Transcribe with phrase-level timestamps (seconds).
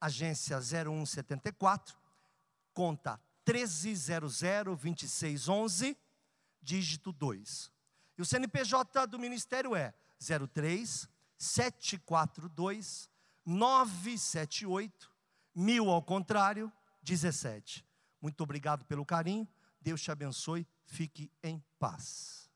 [0.00, 1.96] agência 0174,
[2.72, 5.94] conta 13002611,
[6.62, 7.70] dígito 2.
[8.16, 9.92] E o CNPJ do Ministério é
[10.52, 11.06] 03
[11.36, 13.10] 742
[13.46, 15.12] 978
[15.54, 16.72] mil ao contrário
[17.02, 17.84] 17.
[18.20, 19.46] Muito obrigado pelo carinho.
[19.80, 20.66] Deus te abençoe.
[20.84, 22.50] Fique em paz.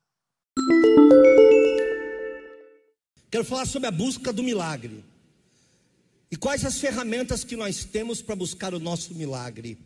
[3.30, 5.02] Quero falar sobre a busca do milagre.
[6.32, 9.76] E quais as ferramentas que nós temos para buscar o nosso milagre?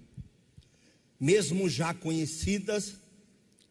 [1.18, 2.94] Mesmo já conhecidas,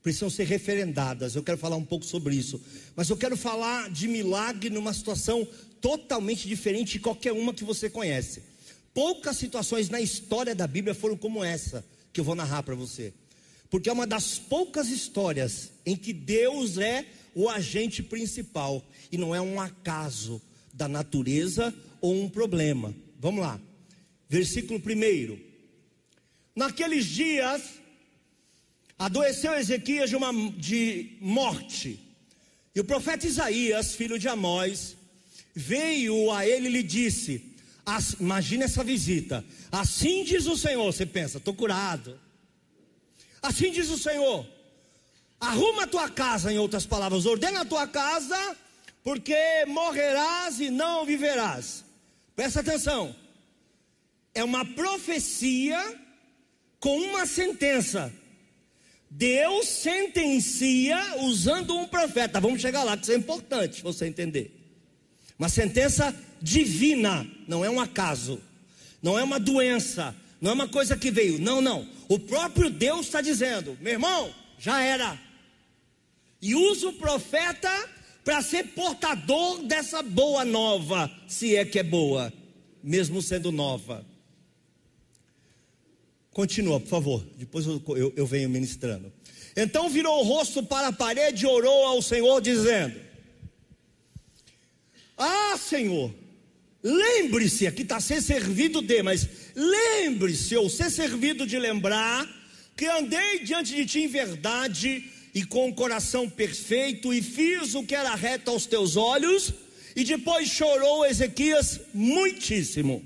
[0.03, 1.35] precisam ser referendadas.
[1.35, 2.61] Eu quero falar um pouco sobre isso.
[2.93, 5.47] Mas eu quero falar de milagre numa situação
[5.79, 8.43] totalmente diferente de qualquer uma que você conhece.
[8.93, 13.13] Poucas situações na história da Bíblia foram como essa que eu vou narrar para você.
[13.69, 19.33] Porque é uma das poucas histórias em que Deus é o agente principal e não
[19.33, 20.41] é um acaso
[20.73, 21.73] da natureza
[22.05, 22.93] ou um problema.
[23.19, 23.59] Vamos lá.
[24.29, 25.39] Versículo 1.
[26.55, 27.63] Naqueles dias
[28.97, 31.99] adoeceu Ezequias de, uma, de morte.
[32.75, 34.95] E o profeta Isaías, filho de Amós,
[35.55, 37.55] veio a ele e lhe disse:
[38.19, 39.43] Imagina essa visita.
[39.71, 40.85] Assim diz o Senhor.
[40.85, 42.19] Você pensa, estou curado.
[43.41, 44.45] Assim diz o Senhor:
[45.39, 48.55] Arruma a tua casa, em outras palavras, ordena a tua casa,
[49.03, 51.84] porque morrerás e não viverás.
[52.35, 53.15] Presta atenção.
[54.33, 55.79] É uma profecia
[56.79, 58.13] com uma sentença.
[59.09, 62.41] Deus sentencia usando um profeta.
[62.41, 64.51] Vamos chegar lá, que isso é importante você entender.
[65.39, 68.41] Uma sentença divina, não é um acaso,
[69.01, 71.39] não é uma doença, não é uma coisa que veio.
[71.39, 71.87] Não, não.
[72.09, 75.19] O próprio Deus está dizendo: meu irmão, já era.
[76.41, 77.69] E usa o profeta
[78.25, 82.33] para ser portador dessa boa nova, se é que é boa,
[82.83, 84.03] mesmo sendo nova.
[86.31, 87.25] Continua, por favor.
[87.37, 89.13] Depois eu, eu, eu venho ministrando.
[89.55, 92.99] Então virou o rosto para a parede e orou ao Senhor, dizendo:
[95.15, 96.11] Ah, Senhor,
[96.81, 102.27] lembre-se, aqui está ser servido de, mas lembre-se, ou ser servido de lembrar,
[102.75, 107.83] que andei diante de ti em verdade e com o coração perfeito, e fiz o
[107.83, 109.53] que era reto aos teus olhos,
[109.93, 113.03] e depois chorou Ezequias muitíssimo.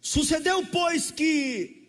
[0.00, 1.86] Sucedeu, pois, que,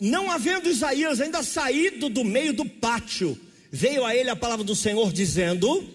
[0.00, 3.38] não havendo Isaías ainda saído do meio do pátio,
[3.70, 5.88] veio a ele a palavra do Senhor dizendo: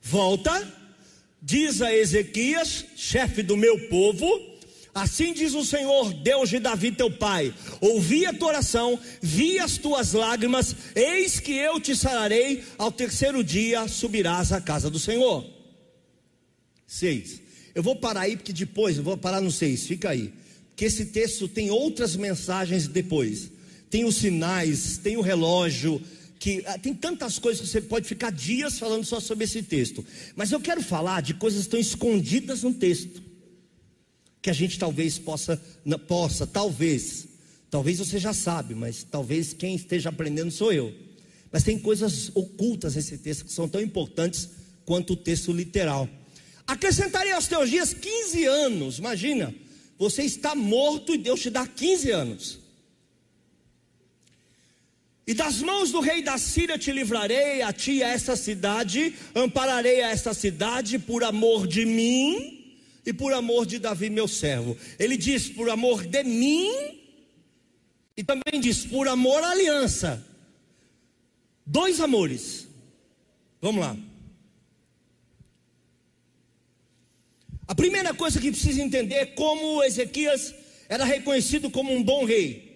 [0.00, 0.52] Volta,
[1.40, 4.53] diz a Ezequias, chefe do meu povo,
[4.94, 9.76] assim diz o Senhor, Deus de Davi teu pai: Ouvi a tua oração, vi as
[9.76, 15.44] tuas lágrimas, eis que eu te sararei, ao terceiro dia subirás à casa do Senhor.
[16.86, 17.42] 6.
[17.74, 20.32] Eu vou parar aí, porque depois, eu vou parar no 6, fica aí.
[20.70, 23.50] Porque esse texto tem outras mensagens depois.
[23.90, 26.00] Tem os sinais, tem o relógio,
[26.38, 30.04] que ah, tem tantas coisas que você pode ficar dias falando só sobre esse texto.
[30.36, 33.22] Mas eu quero falar de coisas que estão escondidas no texto.
[34.44, 35.58] Que a gente talvez possa,
[36.06, 37.26] possa, talvez,
[37.70, 40.94] talvez você já sabe, mas talvez quem esteja aprendendo sou eu.
[41.50, 44.50] Mas tem coisas ocultas nesse texto que são tão importantes
[44.84, 46.06] quanto o texto literal.
[46.66, 48.98] Acrescentarei aos teus dias 15 anos.
[48.98, 49.54] Imagina,
[49.98, 52.58] você está morto e Deus te dá 15 anos.
[55.26, 60.02] E das mãos do rei da Síria te livrarei, a ti a esta cidade, ampararei
[60.02, 62.63] a esta cidade por amor de mim
[63.06, 64.76] e por amor de Davi, meu servo.
[64.98, 66.70] Ele diz por amor de mim
[68.16, 70.24] e também diz por amor à aliança.
[71.66, 72.68] Dois amores.
[73.60, 73.96] Vamos lá.
[77.66, 80.54] A primeira coisa que precisa entender é como Ezequias
[80.88, 82.74] era reconhecido como um bom rei.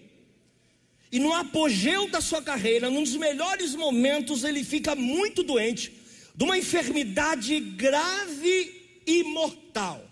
[1.11, 5.93] E no apogeu da sua carreira, num dos melhores momentos, ele fica muito doente,
[6.35, 10.08] de uma enfermidade grave e mortal.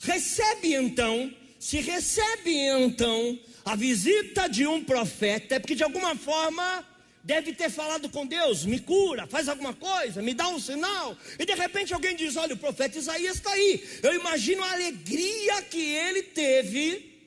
[0.00, 6.84] Recebe então, se recebe então a visita de um profeta, é porque de alguma forma
[7.24, 11.16] deve ter falado com Deus: me cura, faz alguma coisa, me dá um sinal.
[11.38, 13.82] E de repente alguém diz: olha, o profeta Isaías está aí.
[14.02, 17.18] Eu imagino a alegria que ele teve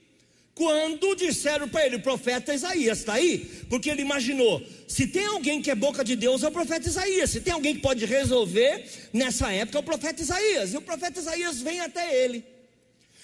[0.55, 3.39] quando disseram para ele: o profeta Isaías está aí.
[3.69, 7.29] Porque ele imaginou: se tem alguém que é boca de Deus, é o profeta Isaías.
[7.29, 10.73] Se tem alguém que pode resolver, nessa época é o profeta Isaías.
[10.73, 12.43] E o profeta Isaías vem até ele.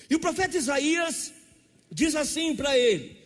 [0.10, 1.34] E o profeta Isaías
[1.92, 3.18] diz assim para ele: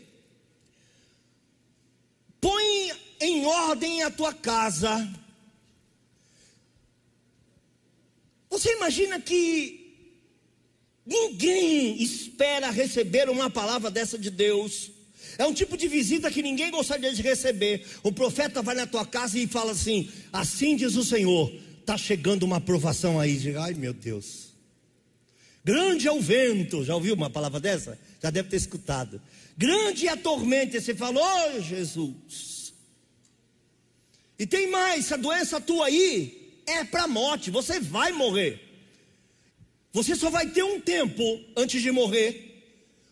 [2.39, 5.09] põe em ordem a tua casa.
[8.49, 9.95] Você imagina que
[11.05, 14.91] ninguém espera receber uma palavra dessa de Deus.
[15.37, 17.85] É um tipo de visita que ninguém gostaria de receber.
[18.03, 22.43] O profeta vai na tua casa e fala assim: Assim diz o Senhor, está chegando
[22.43, 23.55] uma aprovação aí.
[23.57, 24.50] Ai meu Deus,
[25.63, 26.83] grande é o vento.
[26.83, 27.97] Já ouviu uma palavra dessa?
[28.21, 29.21] Já deve ter escutado.
[29.57, 30.77] Grande é a tormenta.
[30.77, 32.73] E você falou, oh, Jesus.
[34.37, 38.59] E tem mais: essa doença tua aí é para morte, você vai morrer.
[39.93, 41.21] Você só vai ter um tempo
[41.55, 42.51] antes de morrer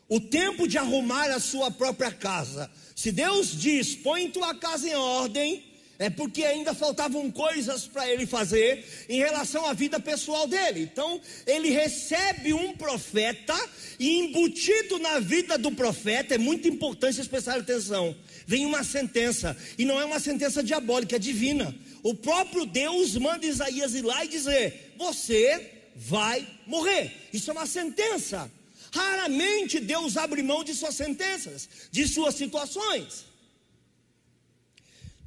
[0.09, 2.69] o tempo de arrumar a sua própria casa.
[2.95, 5.63] Se Deus diz, põe tua casa em ordem,
[5.99, 10.81] é porque ainda faltavam coisas para ele fazer em relação à vida pessoal dele.
[10.81, 13.53] Então, ele recebe um profeta
[13.99, 18.15] e embutido na vida do profeta, é muito importante vocês prestarem atenção.
[18.47, 21.75] Vem uma sentença, e não é uma sentença diabólica, é divina.
[22.01, 27.11] O próprio Deus manda Isaías ir lá e dizer: Você vai morrer.
[27.33, 28.49] Isso é uma sentença.
[28.91, 33.28] Raramente Deus abre mão de suas sentenças, de suas situações.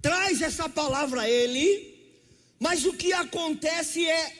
[0.02, 1.96] Traz essa palavra a ele,
[2.58, 4.32] mas o que acontece é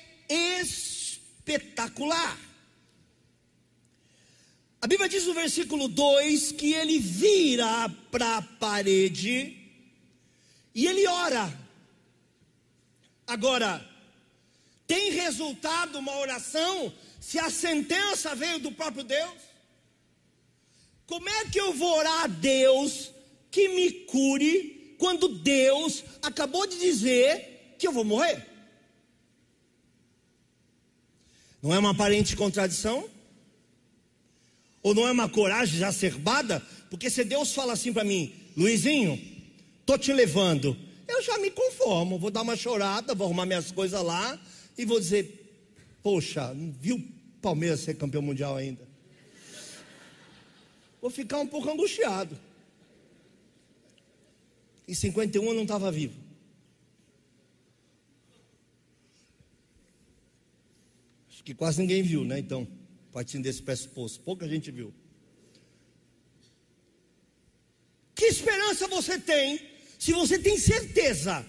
[0.69, 2.37] espetacular.
[4.81, 9.56] A Bíblia diz no versículo 2 que ele vira para a parede
[10.75, 11.56] e ele ora.
[13.25, 13.88] Agora,
[14.85, 19.41] tem resultado uma oração se a sentença veio do próprio Deus?
[21.06, 23.12] Como é que eu vou orar a Deus
[23.50, 24.72] que me cure
[25.03, 28.47] quando Deus acabou de dizer que eu vou morrer?
[31.61, 33.11] Não é uma aparente contradição?
[34.81, 36.65] Ou não é uma coragem exacerbada?
[36.89, 39.21] Porque se Deus fala assim para mim, Luizinho,
[39.85, 40.77] tô te levando,
[41.09, 44.41] eu já me conformo, vou dar uma chorada, vou arrumar minhas coisas lá
[44.79, 47.05] e vou dizer, Poxa, não viu
[47.41, 48.87] Palmeiras ser campeão mundial ainda?
[51.01, 52.39] Vou ficar um pouco angustiado.
[54.93, 56.21] Em 51 eu não estava vivo.
[61.31, 62.39] Acho que quase ninguém viu, né?
[62.39, 62.69] Então,
[63.11, 64.93] partindo desse pressuposto, pouca gente viu.
[68.15, 69.67] Que esperança você tem
[69.99, 71.43] se você tem certeza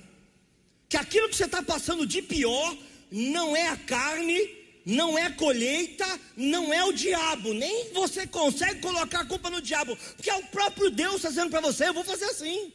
[0.87, 2.77] que aquilo que você está passando de pior
[3.11, 4.39] não é a carne,
[4.85, 6.07] não é colheita,
[6.37, 10.43] não é o diabo, nem você consegue colocar a culpa no diabo, porque é o
[10.43, 12.71] próprio Deus fazendo para você, eu vou fazer assim.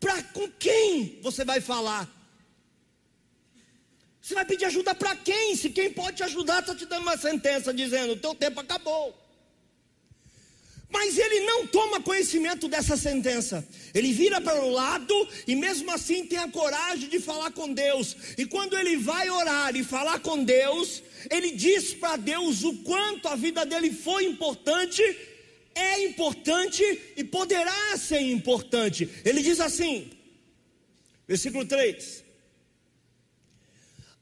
[0.00, 2.08] Para com quem você vai falar?
[4.20, 5.56] Você vai pedir ajuda para quem?
[5.56, 9.16] Se quem pode te ajudar está te dando uma sentença dizendo: o teu tempo acabou.
[10.90, 13.66] Mas ele não toma conhecimento dessa sentença.
[13.94, 18.16] Ele vira para o lado e mesmo assim tem a coragem de falar com Deus.
[18.38, 23.28] E quando ele vai orar e falar com Deus, ele diz para Deus o quanto
[23.28, 25.02] a vida dele foi importante,
[25.78, 26.82] é importante
[27.16, 29.08] e poderá ser importante.
[29.24, 30.10] Ele diz assim,
[31.26, 32.24] versículo 3: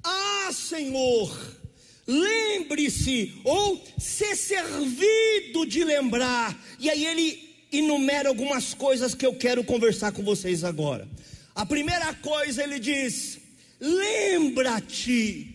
[0.05, 1.57] Ah, Senhor,
[2.07, 6.57] lembre-se, ou ser servido de lembrar.
[6.79, 11.09] E aí ele enumera algumas coisas que eu quero conversar com vocês agora.
[11.55, 13.39] A primeira coisa ele diz:
[13.81, 15.55] lembra-te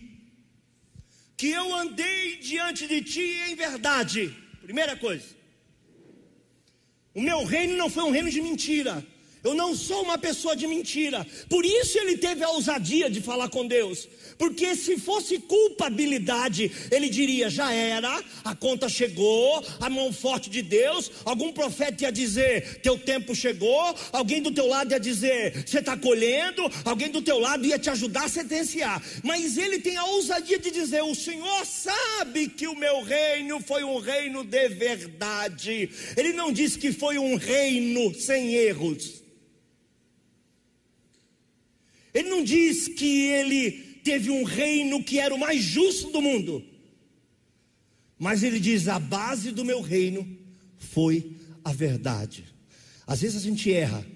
[1.36, 4.36] que eu andei diante de ti em verdade.
[4.62, 5.41] Primeira coisa.
[7.14, 9.04] O meu reino não foi um reino de mentira.
[9.44, 11.26] Eu não sou uma pessoa de mentira.
[11.48, 14.08] Por isso ele teve a ousadia de falar com Deus.
[14.38, 20.62] Porque se fosse culpabilidade, ele diria: já era, a conta chegou, a mão forte de
[20.62, 21.10] Deus.
[21.24, 23.94] Algum profeta ia dizer: teu tempo chegou.
[24.12, 26.62] Alguém do teu lado ia dizer: você está colhendo.
[26.84, 29.02] Alguém do teu lado ia te ajudar a sentenciar.
[29.24, 33.82] Mas ele tem a ousadia de dizer: o Senhor sabe que o meu reino foi
[33.82, 35.90] um reino de verdade.
[36.16, 39.22] Ele não disse que foi um reino sem erros.
[42.12, 43.72] Ele não diz que ele
[44.04, 46.64] teve um reino que era o mais justo do mundo.
[48.18, 50.26] Mas ele diz: a base do meu reino
[50.76, 51.32] foi
[51.64, 52.44] a verdade.
[53.06, 54.06] Às vezes a gente erra,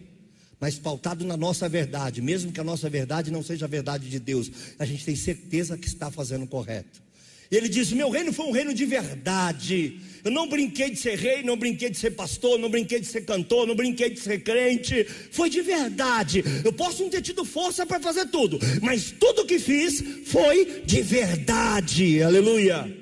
[0.60, 4.18] mas pautado na nossa verdade, mesmo que a nossa verdade não seja a verdade de
[4.18, 6.48] Deus, a gente tem certeza que está fazendo o
[7.46, 7.50] correto.
[7.50, 10.00] Ele diz: Meu reino foi um reino de verdade.
[10.24, 13.24] Eu não brinquei de ser rei, não brinquei de ser pastor, não brinquei de ser
[13.24, 15.04] cantor, não brinquei de ser crente.
[15.30, 16.42] Foi de verdade.
[16.64, 21.02] Eu posso não ter tido força para fazer tudo, mas tudo que fiz foi de
[21.02, 22.22] verdade.
[22.22, 22.92] Aleluia.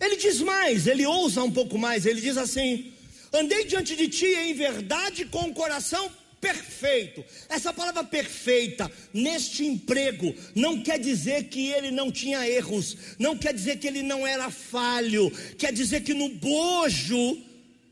[0.00, 2.06] Ele diz mais, ele ousa um pouco mais.
[2.06, 2.92] Ele diz assim:
[3.32, 7.24] Andei diante de ti em verdade com o coração perfeito.
[7.48, 13.52] Essa palavra perfeita, neste emprego, não quer dizer que ele não tinha erros, não quer
[13.54, 17.42] dizer que ele não era falho, quer dizer que no bojo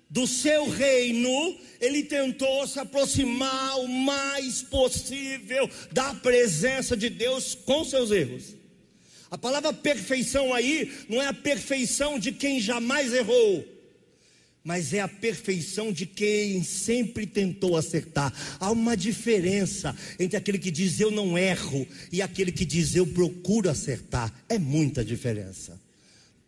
[0.08, 7.84] do seu reino, ele tentou se aproximar o mais possível da presença de Deus com
[7.84, 8.54] seus erros.
[9.28, 13.73] A palavra perfeição aí não é a perfeição de quem jamais errou
[14.64, 18.32] mas é a perfeição de quem sempre tentou acertar.
[18.58, 23.06] Há uma diferença entre aquele que diz eu não erro e aquele que diz eu
[23.06, 24.32] procuro acertar.
[24.48, 25.78] É muita diferença.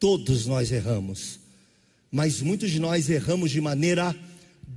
[0.01, 1.39] Todos nós erramos,
[2.11, 4.17] mas muitos de nós erramos de maneira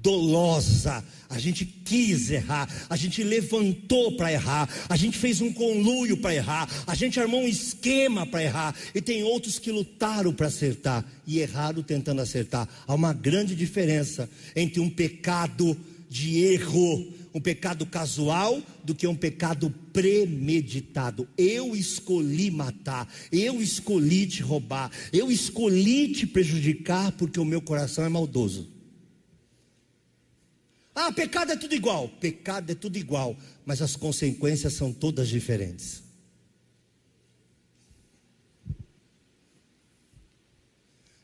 [0.02, 1.04] dolosa.
[1.30, 6.34] A gente quis errar, a gente levantou para errar, a gente fez um conluio para
[6.34, 11.06] errar, a gente armou um esquema para errar, e tem outros que lutaram para acertar
[11.28, 12.68] e erraram tentando acertar.
[12.88, 15.78] Há uma grande diferença entre um pecado
[16.10, 21.28] de erro, um pecado casual, do que um pecado premeditado.
[21.38, 28.04] Eu escolhi matar, eu escolhi te roubar, eu escolhi te prejudicar porque o meu coração
[28.04, 28.79] é maldoso.
[31.02, 32.10] Ah, pecado é tudo igual.
[32.10, 33.34] Pecado é tudo igual,
[33.66, 36.04] mas as consequências são todas diferentes.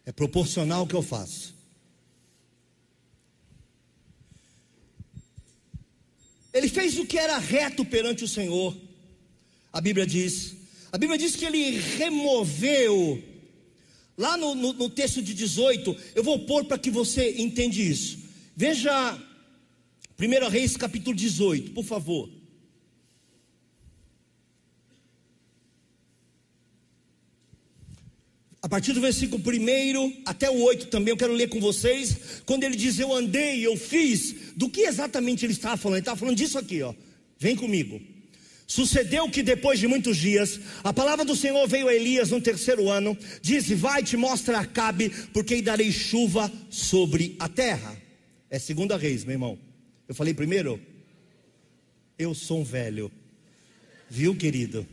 [0.05, 1.53] É proporcional ao que eu faço.
[6.53, 8.73] Ele fez o que era reto perante o Senhor.
[9.73, 10.55] A Bíblia diz.
[10.89, 13.21] A Bíblia diz que ele removeu.
[14.17, 18.19] Lá no, no, no texto de 18, eu vou pôr para que você entenda isso.
[18.55, 19.21] Veja
[20.19, 22.29] 1 Reis capítulo 18, por favor.
[28.65, 32.41] A partir do versículo 1 até o 8 também eu quero ler com vocês.
[32.47, 35.97] Quando ele diz eu andei, eu fiz, do que exatamente ele estava falando?
[35.97, 36.91] Ele estava falando disso aqui, ó.
[37.37, 38.01] Vem comigo.
[38.65, 42.89] Sucedeu que depois de muitos dias, a palavra do Senhor veio a Elias no terceiro
[42.89, 47.95] ano, disse: Vai te mostra Acabe, porque darei chuva sobre a terra.
[48.49, 49.64] É segunda reis, meu irmão.
[50.07, 50.79] Eu falei primeiro?
[52.17, 53.11] Eu sou um velho.
[54.09, 54.87] Viu, querido?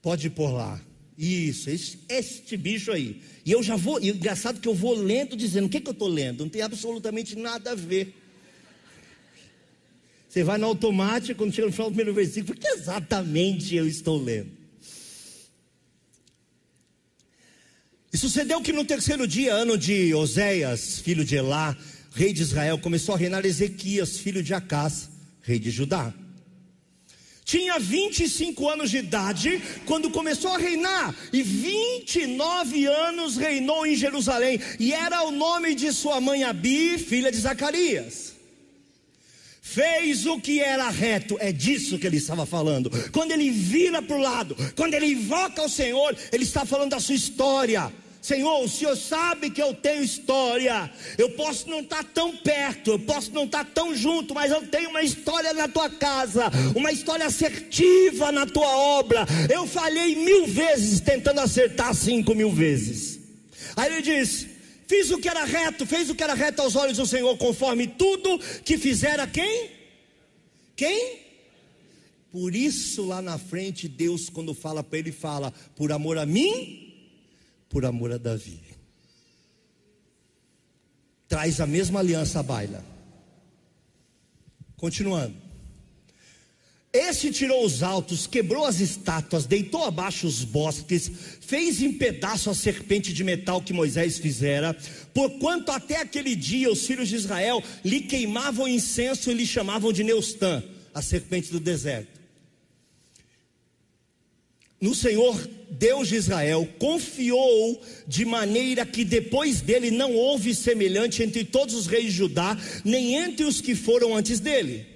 [0.00, 0.80] Pode pôr lá.
[1.16, 3.20] Isso, este, este bicho aí.
[3.44, 5.92] E eu já vou, e engraçado que eu vou lendo, dizendo: o que, que eu
[5.92, 6.44] estou lendo?
[6.44, 8.14] Não tem absolutamente nada a ver.
[10.28, 13.88] Você vai no automático, quando chega no final do primeiro versículo, o que exatamente eu
[13.88, 14.50] estou lendo?
[18.12, 21.76] E sucedeu que no terceiro dia, ano de Oséias, filho de Elá,
[22.18, 25.08] rei de Israel, começou a reinar Ezequias, filho de Acás,
[25.40, 26.12] rei de Judá.
[27.44, 34.60] Tinha 25 anos de idade quando começou a reinar, e 29 anos reinou em Jerusalém,
[34.80, 38.34] e era o nome de sua mãe Abi, filha de Zacarias.
[39.62, 42.90] Fez o que era reto, é disso que ele estava falando.
[43.12, 47.00] Quando ele vira para o lado, quando ele invoca o Senhor, ele está falando da
[47.00, 50.90] sua história Senhor, o Senhor sabe que eu tenho história.
[51.16, 54.90] Eu posso não estar tão perto, eu posso não estar tão junto, mas eu tenho
[54.90, 59.24] uma história na tua casa, uma história assertiva na tua obra.
[59.52, 63.20] Eu falhei mil vezes tentando acertar cinco mil vezes.
[63.76, 64.46] Aí ele diz:
[64.86, 67.86] Fiz o que era reto, fez o que era reto aos olhos do Senhor, conforme
[67.86, 69.70] tudo que fizera quem?
[70.74, 71.20] Quem?
[72.32, 76.87] Por isso, lá na frente, Deus, quando fala para ele, fala: Por amor a mim
[77.68, 78.60] por amor a Davi.
[81.28, 82.84] Traz a mesma aliança à baila.
[84.76, 85.48] Continuando.
[86.90, 91.10] Este tirou os altos, quebrou as estátuas, deitou abaixo os bosques,
[91.40, 94.74] fez em pedaço a serpente de metal que Moisés fizera,
[95.12, 100.02] porquanto até aquele dia os filhos de Israel lhe queimavam incenso e lhe chamavam de
[100.02, 102.17] Neustã, a serpente do deserto
[104.80, 105.36] no Senhor
[105.70, 111.86] Deus de Israel, confiou de maneira que depois dele não houve semelhante entre todos os
[111.86, 114.86] reis de Judá, nem entre os que foram antes dele.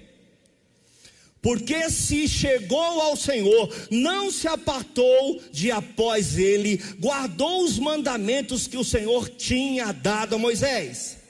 [1.41, 8.77] Porque se chegou ao Senhor, não se apartou de após ele, guardou os mandamentos que
[8.77, 11.22] o Senhor tinha dado a Moisés.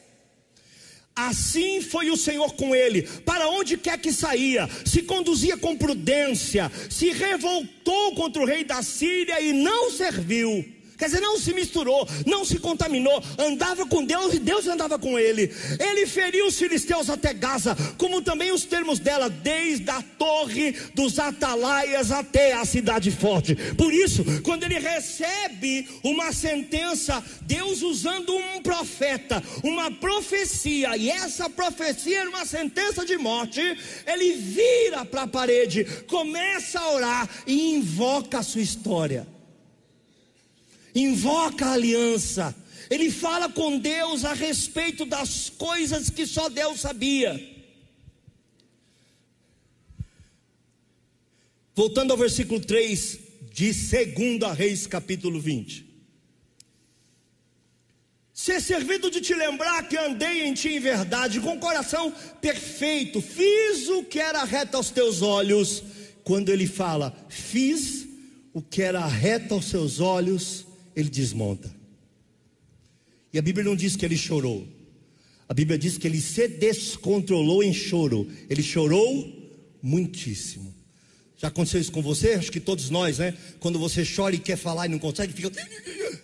[1.15, 6.72] Assim foi o Senhor com ele, para onde quer que saía, se conduzia com prudência,
[6.89, 10.65] se revoltou contra o rei da Síria e não serviu.
[11.03, 15.19] Quer dizer, não se misturou, não se contaminou, andava com Deus e Deus andava com
[15.19, 15.53] ele.
[15.77, 21.19] Ele feriu os filisteus até Gaza, como também os termos dela, desde a torre dos
[21.19, 23.53] atalaias até a cidade forte.
[23.53, 31.50] Por isso, quando ele recebe uma sentença, Deus usando um profeta, uma profecia, e essa
[31.50, 33.60] profecia era uma sentença de morte,
[34.07, 39.32] ele vira para a parede, começa a orar e invoca a sua história
[40.95, 42.55] invoca a aliança,
[42.89, 47.51] ele fala com Deus a respeito das coisas que só Deus sabia.
[51.75, 53.19] Voltando ao versículo 3
[53.51, 55.93] de 2 Reis, capítulo 20.
[58.33, 63.88] Ser servido de te lembrar que andei em ti em verdade, com coração perfeito, fiz
[63.89, 65.83] o que era reto aos teus olhos.
[66.23, 68.07] Quando ele fala, fiz
[68.53, 71.73] o que era reto aos seus olhos, ele desmonta.
[73.31, 74.67] E a Bíblia não diz que ele chorou.
[75.50, 78.27] A Bíblia diz que ele se descontrolou em choro.
[78.50, 79.31] Ele chorou
[79.81, 80.73] muitíssimo.
[81.38, 82.35] Já aconteceu isso com você?
[82.35, 83.35] Acho que todos nós, né?
[83.59, 85.51] Quando você chora e quer falar e não consegue, fica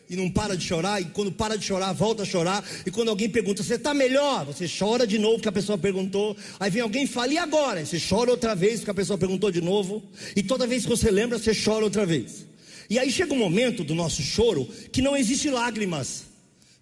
[0.10, 3.10] e não para de chorar, e quando para de chorar, volta a chorar, e quando
[3.10, 4.46] alguém pergunta, você está melhor?
[4.46, 7.86] Você chora de novo porque a pessoa perguntou, aí vem alguém e fala, e agora?
[7.86, 10.02] Você chora outra vez porque a pessoa perguntou de novo,
[10.36, 12.49] e toda vez que você lembra, você chora outra vez.
[12.90, 16.24] E aí chega um momento do nosso choro que não existe lágrimas.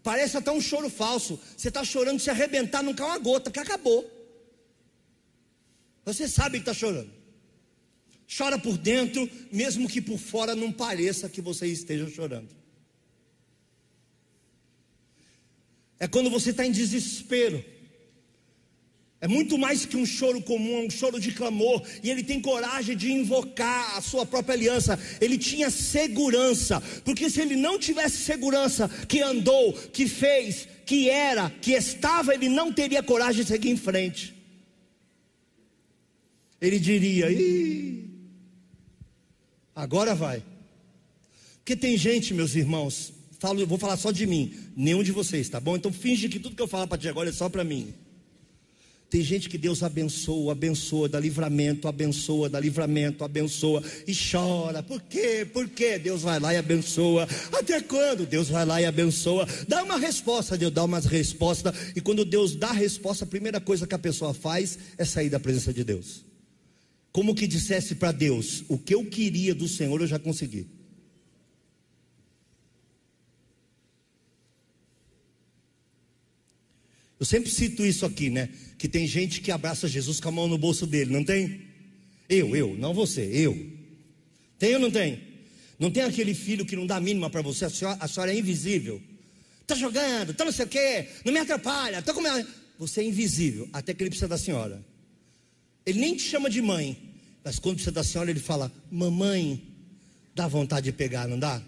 [0.01, 1.37] Parece até um choro falso.
[1.55, 4.09] Você está chorando, se arrebentar, não cai uma gota, que acabou.
[6.05, 7.11] Você sabe que está chorando.
[8.37, 12.55] Chora por dentro, mesmo que por fora não pareça que você esteja chorando.
[15.99, 17.63] É quando você está em desespero.
[19.19, 21.81] É muito mais que um choro comum, é um choro de clamor.
[22.03, 24.99] E ele tem coragem de invocar a sua própria aliança.
[25.19, 31.49] Ele tinha segurança, porque se ele não tivesse segurança, que andou, que fez, que era,
[31.49, 34.35] que estava, ele não teria coragem de seguir em frente.
[36.61, 38.09] Ele diria: Ih,
[39.75, 40.43] agora vai.
[41.57, 45.59] Porque tem gente, meus irmãos, falo, vou falar só de mim, nenhum de vocês, tá
[45.59, 45.75] bom?
[45.75, 47.93] Então finge que tudo que eu falo para ti agora é só para mim.
[49.09, 54.83] Tem gente que Deus abençoa, abençoa, dá livramento, abençoa, dá livramento, abençoa e chora.
[54.83, 55.47] Por quê?
[55.51, 55.97] Por quê?
[55.97, 57.25] Deus vai lá e abençoa.
[57.53, 58.25] Até quando?
[58.25, 59.47] Deus vai lá e abençoa.
[59.65, 61.73] Dá uma resposta, Deus dá uma resposta.
[61.95, 65.29] E quando Deus dá a resposta, a primeira coisa que a pessoa faz é sair
[65.29, 66.25] da presença de Deus.
[67.13, 70.76] Como que dissesse para Deus: O que eu queria do Senhor eu já consegui.
[77.19, 78.49] Eu sempre cito isso aqui, né?
[78.77, 81.61] Que tem gente que abraça Jesus com a mão no bolso dele, não tem?
[82.29, 83.57] Eu, eu, não você, eu.
[84.59, 85.21] Tem ou não tem?
[85.79, 88.37] Não tem aquele filho que não dá mínima para você, a senhora, a senhora, é
[88.37, 89.01] invisível.
[89.61, 92.47] Está jogando, está não sei o quê, não me atrapalha, está comendo.
[92.77, 94.83] Você é invisível, até que ele precisa da senhora.
[95.85, 96.97] Ele nem te chama de mãe,
[97.43, 99.61] mas quando precisa da senhora, ele fala: Mamãe,
[100.35, 101.61] dá vontade de pegar, não dá?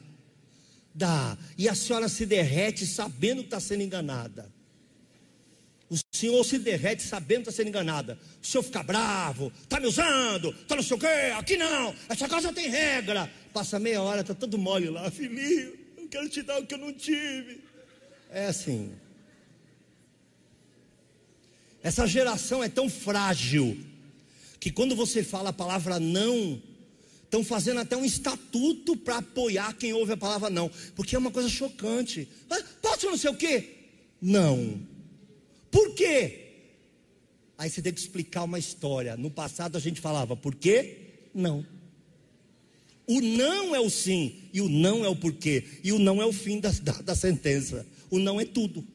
[0.94, 1.38] Dá.
[1.58, 4.52] E a senhora se derrete sabendo que está sendo enganada.
[5.90, 8.20] O senhor se derrete sabendo que está sendo enganada.
[8.42, 12.28] O senhor fica bravo, está me usando, está não sei o quê, aqui não, essa
[12.28, 13.32] casa tem regra.
[13.52, 16.78] Passa meia hora, está todo mole lá, filhinho, eu quero te dar o que eu
[16.78, 17.64] não tive.
[18.30, 18.92] É assim.
[21.82, 23.78] Essa geração é tão frágil
[24.60, 26.62] que quando você fala a palavra não,
[27.24, 31.32] estão fazendo até um estatuto para apoiar quem ouve a palavra não, porque é uma
[31.32, 32.28] coisa chocante.
[32.80, 33.76] Posso não sei o quê?
[34.22, 34.80] Não.
[35.72, 36.48] Por quê?
[37.58, 39.18] Aí você tem que explicar uma história.
[39.18, 40.98] No passado a gente falava, por quê?
[41.34, 41.66] Não.
[43.06, 46.26] O não é o sim, e o não é o porquê, e o não é
[46.26, 47.86] o fim da, da, da sentença.
[48.10, 48.86] O não é tudo.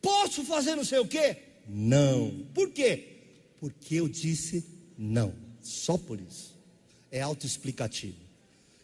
[0.00, 1.36] Posso fazer não sei o quê?
[1.68, 2.46] Não.
[2.54, 3.08] Por quê?
[3.58, 4.64] Porque eu disse
[4.96, 5.34] não.
[5.60, 6.54] Só por isso.
[7.10, 8.16] É autoexplicativo.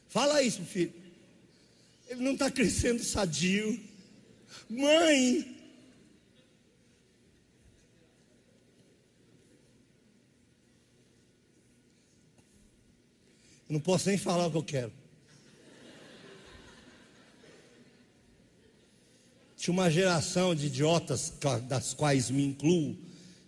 [0.08, 0.92] Fala isso, filho.
[2.08, 3.78] Ele não está crescendo sadio.
[4.68, 5.60] Mãe,
[13.70, 14.92] Eu não posso nem falar o que eu quero.
[19.56, 21.32] Tinha uma geração de idiotas,
[21.68, 22.98] das quais me incluo,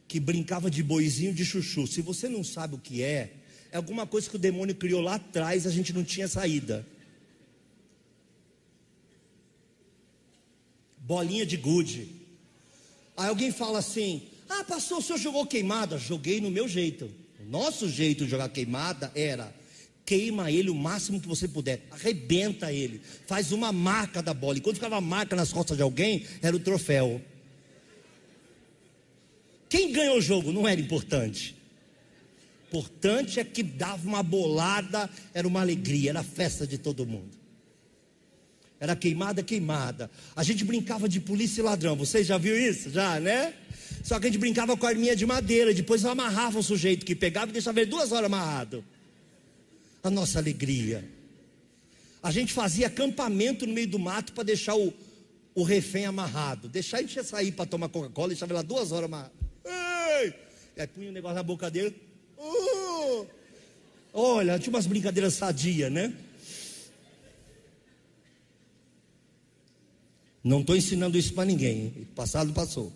[0.07, 1.89] que brincava de boizinho de chuchu.
[1.89, 3.33] Se você não sabe o que é,
[3.73, 6.87] é alguma coisa que o demônio criou lá atrás, a gente não tinha saída.
[11.13, 12.09] Bolinha de gude.
[13.15, 15.99] Aí alguém fala assim: Ah, pastor, o senhor jogou queimada?
[15.99, 17.11] Joguei no meu jeito.
[17.39, 19.53] O nosso jeito de jogar queimada era
[20.07, 24.57] queima ele o máximo que você puder, arrebenta ele, faz uma marca da bola.
[24.57, 27.21] E quando ficava marca nas costas de alguém, era o troféu.
[29.69, 31.55] Quem ganhou o jogo não era importante.
[32.69, 37.42] Importante é que dava uma bolada, era uma alegria, era festa de todo mundo.
[38.83, 40.11] Era queimada, queimada.
[40.35, 41.95] A gente brincava de polícia e ladrão.
[41.95, 42.91] Vocês já viram isso?
[42.91, 43.55] Já, né?
[44.03, 45.73] Só que a gente brincava com a arminha de madeira.
[45.73, 48.85] Depois amarrava o sujeito que pegava e deixava ele duas horas amarrado.
[50.03, 51.09] A nossa alegria.
[52.21, 54.93] A gente fazia acampamento no meio do mato para deixar o,
[55.55, 56.69] o refém amarrado.
[56.69, 59.33] Deixar a gente sair para tomar Coca-Cola, deixava ele lá duas horas amarrado.
[59.65, 60.35] Ei!
[60.77, 61.95] E aí punha o um negócio na boca dele.
[62.37, 63.29] Uh!
[64.13, 66.13] Olha, tinha umas brincadeiras sadias, né?
[70.43, 72.09] Não estou ensinando isso para ninguém.
[72.15, 72.93] Passado passou.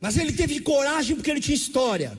[0.00, 2.18] Mas ele teve coragem porque ele tinha história.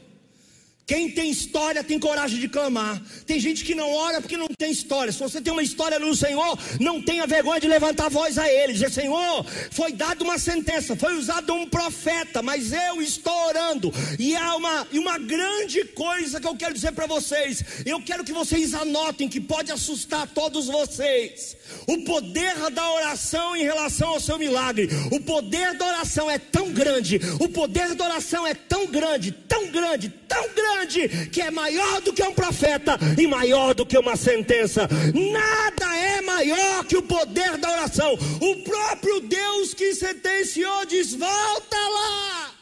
[0.90, 3.00] Quem tem história tem coragem de clamar.
[3.24, 5.14] Tem gente que não ora porque não tem história.
[5.14, 8.52] Se você tem uma história no Senhor, não tenha vergonha de levantar a voz a
[8.52, 8.74] Ele.
[8.74, 13.94] Dizer: Senhor, foi dada uma sentença, foi usado um profeta, mas eu estou orando.
[14.18, 17.64] E há uma, uma grande coisa que eu quero dizer para vocês.
[17.86, 21.56] Eu quero que vocês anotem que pode assustar todos vocês.
[21.86, 24.90] O poder da oração em relação ao seu milagre.
[25.12, 27.22] O poder da oração é tão grande.
[27.40, 32.02] O poder da oração é tão grande, tão grande, tão grande grande que é maior
[32.02, 34.88] do que um profeta e maior do que uma sentença.
[35.14, 38.14] Nada é maior que o poder da oração.
[38.14, 42.56] O próprio Deus que sentenciou diz: volta lá.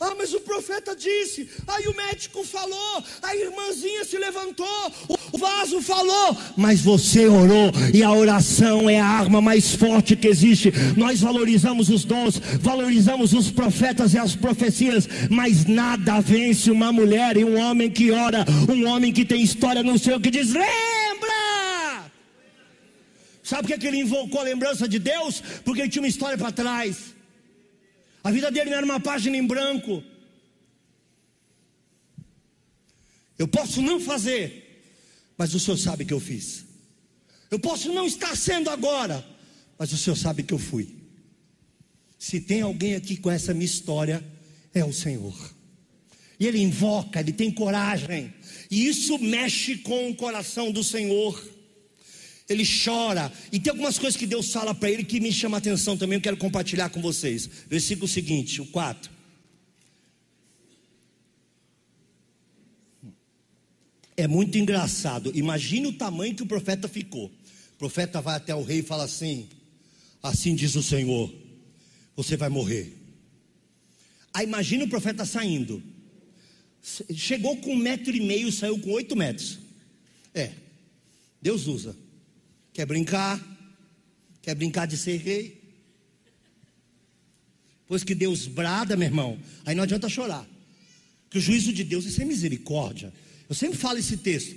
[0.00, 4.92] Ah, mas o profeta disse, aí o médico falou, a irmãzinha se levantou,
[5.32, 10.28] o vaso falou, mas você orou, e a oração é a arma mais forte que
[10.28, 10.70] existe.
[10.98, 17.38] Nós valorizamos os dons, valorizamos os profetas e as profecias, mas nada vence uma mulher
[17.38, 21.38] e um homem que ora, um homem que tem história no seu que diz: lembra!
[23.42, 25.42] Sabe por que ele invocou a lembrança de Deus?
[25.64, 27.16] Porque ele tinha uma história para trás.
[28.22, 30.02] A vida dele não era uma página em branco.
[33.38, 34.82] Eu posso não fazer,
[35.36, 36.64] mas o Senhor sabe que eu fiz.
[37.50, 39.24] Eu posso não estar sendo agora,
[39.78, 40.96] mas o Senhor sabe que eu fui.
[42.18, 44.24] Se tem alguém aqui com essa minha história,
[44.74, 45.34] é o Senhor.
[46.40, 48.32] E ele invoca, ele tem coragem,
[48.70, 51.58] e isso mexe com o coração do Senhor
[52.48, 55.58] ele chora, e tem algumas coisas que Deus fala para ele que me chama a
[55.58, 57.48] atenção também, eu quero compartilhar com vocês.
[57.68, 59.17] Versículo seguinte, o 4.
[64.18, 65.30] É muito engraçado.
[65.32, 67.26] Imagine o tamanho que o profeta ficou.
[67.26, 69.48] O profeta vai até o rei e fala assim:
[70.20, 71.32] Assim diz o Senhor,
[72.16, 72.96] você vai morrer.
[74.34, 75.80] Aí imagine o profeta saindo.
[77.14, 79.60] Chegou com um metro e meio, saiu com oito metros.
[80.34, 80.50] É,
[81.40, 81.96] Deus usa.
[82.72, 83.40] Quer brincar?
[84.42, 85.62] Quer brincar de ser rei?
[87.86, 90.44] Pois que Deus brada, meu irmão, aí não adianta chorar.
[91.30, 93.12] Que o juízo de Deus é sem misericórdia.
[93.48, 94.56] Eu sempre falo esse texto.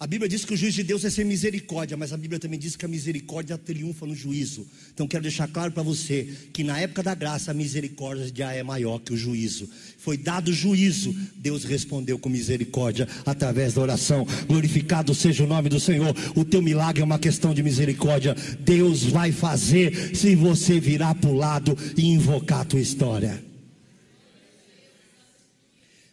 [0.00, 2.56] A Bíblia diz que o juízo de Deus é ser misericórdia, mas a Bíblia também
[2.56, 4.64] diz que a misericórdia triunfa no juízo.
[4.94, 8.62] Então quero deixar claro para você que na época da graça a misericórdia já é
[8.62, 9.68] maior que o juízo.
[9.98, 14.24] Foi dado juízo, Deus respondeu com misericórdia através da oração.
[14.46, 16.14] Glorificado seja o nome do Senhor.
[16.36, 18.36] O teu milagre é uma questão de misericórdia.
[18.60, 23.47] Deus vai fazer se você virar para o lado e invocar a tua história.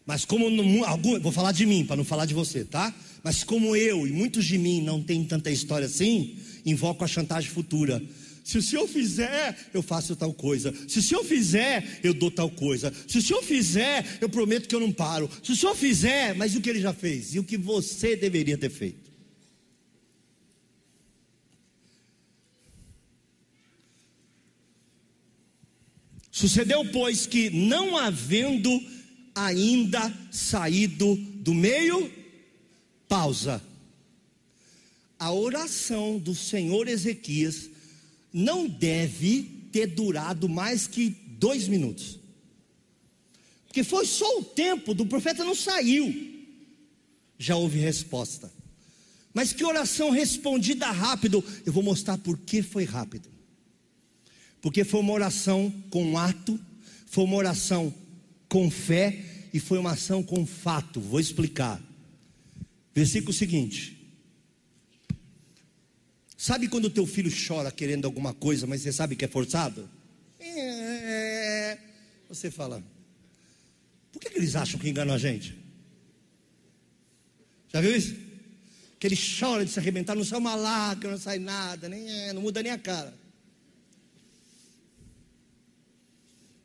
[0.06, 0.46] Mas como
[0.86, 2.94] algum, vou falar de mim para não falar de você, tá?
[3.24, 7.50] Mas como eu e muitos de mim não têm tanta história assim, invoco a chantagem
[7.50, 8.02] futura.
[8.44, 10.72] Se o senhor fizer, eu faço tal coisa.
[10.88, 12.94] Se o senhor fizer, eu dou tal coisa.
[13.08, 15.28] Se o senhor fizer, eu prometo que eu não paro.
[15.42, 17.34] Se o senhor fizer, mas e o que ele já fez?
[17.34, 19.12] E o que você deveria ter feito?
[26.30, 28.70] Sucedeu, pois, que não havendo
[29.36, 32.12] ainda saído do meio,
[33.08, 33.62] Pausa.
[35.20, 37.70] A oração do Senhor Ezequias
[38.32, 42.18] não deve ter durado mais que dois minutos.
[43.68, 46.34] Porque foi só o tempo do profeta não saiu.
[47.38, 48.52] Já houve resposta.
[49.34, 51.44] Mas que oração respondida rápido.
[51.66, 53.30] Eu vou mostrar por que foi rápido.
[54.62, 56.60] Porque foi uma oração com ato,
[57.06, 57.94] foi uma oração
[58.56, 59.22] com fé
[59.54, 61.02] e foi uma ação com fato.
[61.02, 61.78] Vou explicar.
[62.94, 64.10] Versículo seguinte.
[66.38, 69.90] Sabe quando teu filho chora querendo alguma coisa, mas você sabe que é forçado?
[70.40, 71.78] É,
[72.30, 72.82] você fala,
[74.14, 75.54] por que, que eles acham que enganam a gente?
[77.74, 78.16] Já viu isso?
[78.98, 82.32] Que ele chora de se arrebentar, não sai uma lágrima, não sai nada, nem, é,
[82.32, 83.14] não muda nem a cara.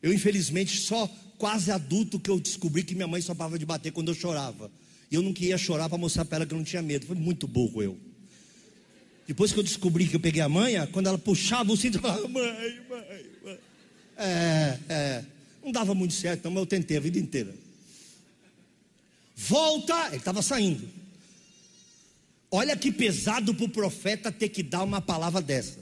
[0.01, 3.91] Eu, infelizmente, só quase adulto que eu descobri que minha mãe só parava de bater
[3.91, 4.71] quando eu chorava.
[5.11, 7.07] E eu não queria chorar para mostrar para ela que eu não tinha medo.
[7.07, 7.97] Foi muito burro eu.
[9.27, 12.03] Depois que eu descobri que eu peguei a manha, quando ela puxava o cinto, eu
[12.03, 13.59] falava, mãe, mãe, mãe.
[14.19, 15.25] É, é.
[15.65, 17.55] Não dava muito certo, mas eu tentei a vida inteira.
[19.35, 20.87] Volta, ele estava saindo.
[22.51, 25.79] Olha que pesado para o profeta ter que dar uma palavra dessa.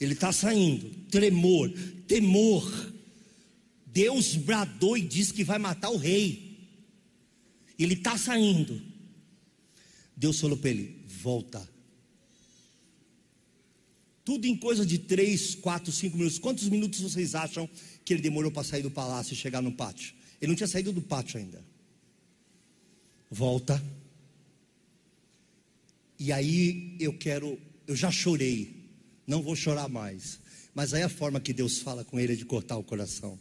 [0.00, 1.70] Ele está saindo, tremor,
[2.08, 2.93] temor.
[3.94, 6.58] Deus bradou e disse que vai matar o rei.
[7.78, 8.82] Ele está saindo.
[10.16, 11.66] Deus falou para ele: volta.
[14.24, 16.40] Tudo em coisa de três, quatro, cinco minutos.
[16.40, 17.70] Quantos minutos vocês acham
[18.04, 20.12] que ele demorou para sair do palácio e chegar no pátio?
[20.40, 21.64] Ele não tinha saído do pátio ainda.
[23.30, 23.80] Volta.
[26.18, 28.88] E aí eu quero, eu já chorei,
[29.24, 30.40] não vou chorar mais.
[30.74, 33.38] Mas aí a forma que Deus fala com ele é de cortar o coração.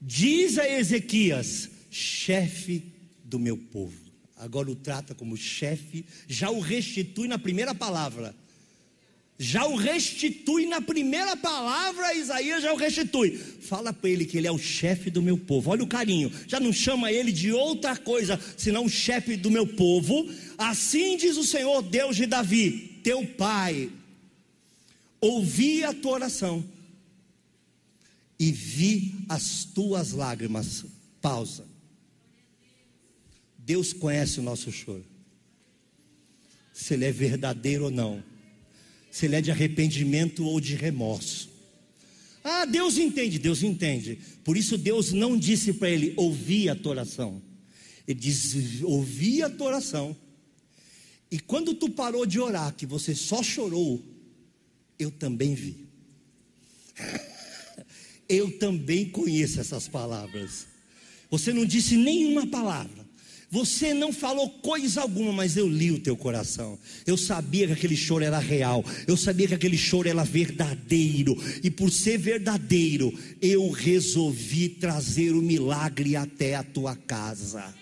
[0.00, 2.92] Diz a Ezequias: chefe
[3.24, 4.06] do meu povo.
[4.36, 8.34] Agora o trata como chefe, já o restitui na primeira palavra
[9.38, 13.36] já o restitui na primeira palavra, Isaías já o restitui.
[13.36, 15.70] Fala para ele que ele é o chefe do meu povo.
[15.70, 16.32] Olha o carinho.
[16.46, 20.26] Já não chama ele de outra coisa, senão o chefe do meu povo.
[20.56, 23.90] Assim diz o Senhor, Deus de Davi, teu pai.
[25.20, 26.64] Ouvi a tua oração
[28.38, 30.84] e vi as tuas lágrimas.
[31.20, 31.64] Pausa.
[33.58, 35.04] Deus conhece o nosso choro.
[36.72, 38.22] Se ele é verdadeiro ou não
[39.16, 41.48] se ele é de arrependimento ou de remorso.
[42.44, 44.18] Ah, Deus entende, Deus entende.
[44.44, 47.40] Por isso Deus não disse para ele: ouvi a tua oração.
[48.06, 50.14] Ele disse: ouvi a tua oração.
[51.30, 54.04] E quando tu parou de orar, que você só chorou,
[54.98, 55.86] eu também vi.
[58.28, 60.66] Eu também conheço essas palavras.
[61.30, 63.06] Você não disse nenhuma palavra.
[63.48, 66.76] Você não falou coisa alguma, mas eu li o teu coração.
[67.06, 68.84] Eu sabia que aquele choro era real.
[69.06, 71.36] Eu sabia que aquele choro era verdadeiro.
[71.62, 77.72] E por ser verdadeiro, eu resolvi trazer o milagre até a tua casa.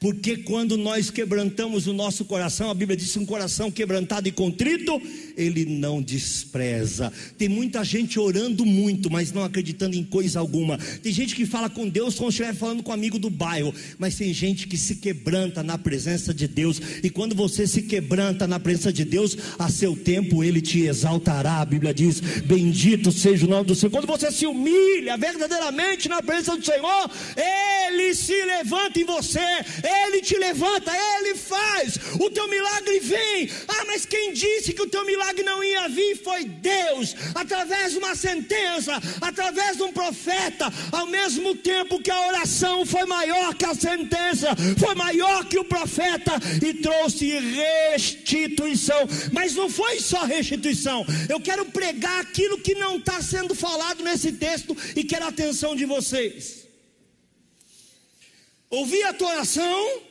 [0.00, 5.00] Porque quando nós quebrantamos o nosso coração, a Bíblia diz: um coração quebrantado e contrito,
[5.36, 7.12] Ele não despreza.
[7.36, 10.78] Tem muita gente orando muito, mas não acreditando em coisa alguma.
[11.02, 13.74] Tem gente que fala com Deus como se estiver falando com um amigo do bairro,
[13.98, 16.80] mas tem gente que se quebranta na presença de Deus.
[17.04, 21.60] E quando você se quebranta na presença de Deus, a seu tempo Ele te exaltará.
[21.60, 23.90] A Bíblia diz: Bendito seja o nome do Senhor.
[23.90, 29.40] Quando você se humilha verdadeiramente na presença do Senhor, Ele se levanta em você
[29.90, 33.50] ele te levanta, Ele faz, o teu milagre vem.
[33.68, 37.98] Ah, mas quem disse que o teu milagre não ia vir foi Deus, através de
[37.98, 43.64] uma sentença, através de um profeta, ao mesmo tempo que a oração foi maior que
[43.64, 44.48] a sentença,
[44.78, 46.32] foi maior que o profeta
[46.64, 49.08] e trouxe restituição.
[49.32, 54.32] Mas não foi só restituição, eu quero pregar aquilo que não está sendo falado nesse
[54.32, 56.59] texto e quero a atenção de vocês.
[58.70, 60.02] Ouvi a tua oração,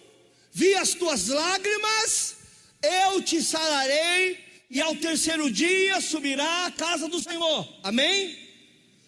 [0.52, 2.36] vi as tuas lágrimas,
[2.84, 4.38] eu te sararei,
[4.70, 7.80] e ao terceiro dia subirá à casa do Senhor.
[7.82, 8.38] Amém?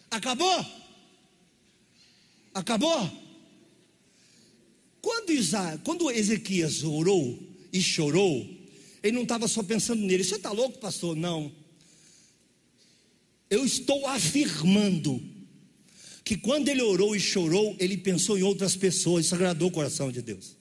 [0.10, 0.66] Acabou?
[2.54, 3.12] Acabou?
[5.02, 7.38] Quando, Isa, quando Ezequias orou
[7.74, 8.48] e chorou,
[9.04, 10.24] ele não estava só pensando nele.
[10.24, 11.16] Você está louco, pastor?
[11.16, 11.52] Não.
[13.50, 15.22] Eu estou afirmando
[16.23, 20.12] que quando ele orou e chorou, ele pensou em outras pessoas, isso agradou o coração
[20.12, 20.55] de Deus.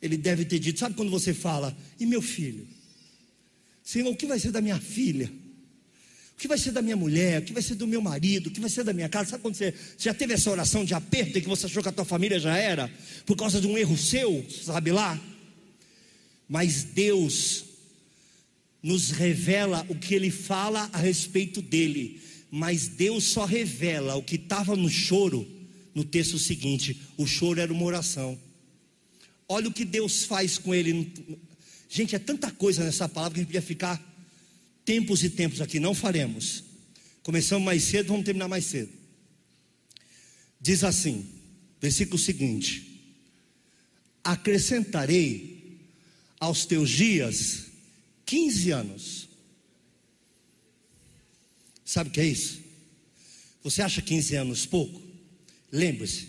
[0.00, 2.66] Ele deve ter dito: sabe quando você fala, e meu filho?
[3.82, 5.30] Senhor, o que vai ser da minha filha?
[6.36, 7.40] O que vai ser da minha mulher?
[7.40, 8.48] O que vai ser do meu marido?
[8.48, 9.30] O que vai ser da minha casa?
[9.30, 11.88] Sabe quando você, você já teve essa oração de aperto e que você achou que
[11.88, 12.90] a tua família já era?
[13.24, 15.18] Por causa de um erro seu, sabe lá?
[16.48, 17.64] Mas Deus
[18.82, 22.20] nos revela o que Ele fala a respeito dele
[22.56, 25.44] mas Deus só revela o que estava no choro
[25.92, 28.38] no texto seguinte: o choro era uma oração.
[29.48, 31.12] Olha o que Deus faz com ele.
[31.88, 34.00] Gente, é tanta coisa nessa palavra que a gente podia ficar
[34.84, 36.62] tempos e tempos aqui, não faremos.
[37.24, 38.92] Começamos mais cedo, vamos terminar mais cedo.
[40.60, 41.26] Diz assim,
[41.80, 43.02] versículo seguinte:
[44.22, 45.80] Acrescentarei
[46.38, 47.64] aos teus dias
[48.24, 49.23] 15 anos.
[51.94, 52.58] Sabe o que é isso?
[53.62, 55.00] Você acha 15 anos pouco?
[55.70, 56.28] Lembre-se,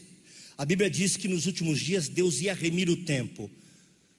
[0.56, 3.49] a Bíblia diz que nos últimos dias Deus ia remir o tempo.